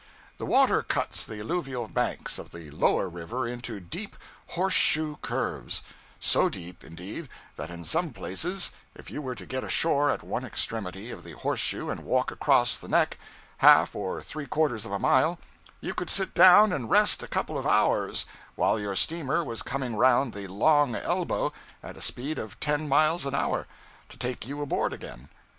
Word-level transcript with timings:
The 0.39 0.47
water 0.47 0.81
cuts 0.81 1.27
the 1.27 1.39
alluvial 1.41 1.87
banks 1.87 2.39
of 2.39 2.49
the 2.49 2.71
'lower' 2.71 3.07
river 3.07 3.45
into 3.45 3.79
deep 3.79 4.15
horseshoe 4.47 5.17
curves; 5.17 5.83
so 6.19 6.49
deep, 6.49 6.83
indeed, 6.83 7.29
that 7.55 7.69
in 7.69 7.83
some 7.85 8.11
places 8.11 8.71
if 8.95 9.11
you 9.11 9.21
were 9.21 9.35
to 9.35 9.45
get 9.45 9.63
ashore 9.63 10.09
at 10.09 10.23
one 10.23 10.43
extremity 10.43 11.11
of 11.11 11.23
the 11.23 11.33
horseshoe 11.33 11.89
and 11.91 11.99
walk 12.03 12.31
across 12.31 12.77
the 12.77 12.87
neck, 12.87 13.19
half 13.59 13.95
or 13.95 14.23
three 14.23 14.47
quarters 14.47 14.87
of 14.87 14.91
a 14.91 14.97
mile, 14.97 15.37
you 15.81 15.93
could 15.93 16.09
sit 16.09 16.33
down 16.33 16.73
and 16.73 16.89
rest 16.89 17.21
a 17.21 17.27
couple 17.27 17.55
of 17.55 17.67
hours 17.67 18.25
while 18.55 18.79
your 18.79 18.95
steamer 18.95 19.43
was 19.43 19.61
coming 19.61 19.93
around 19.93 20.33
the 20.33 20.47
long 20.47 20.95
elbow, 20.95 21.53
at 21.83 21.95
a 21.95 22.01
speed 22.01 22.39
of 22.39 22.59
ten 22.59 22.89
miles 22.89 23.23
an 23.27 23.35
hour, 23.35 23.67
to 24.09 24.17
take 24.17 24.47
you 24.47 24.63
aboard 24.63 24.93
again. 24.93 25.29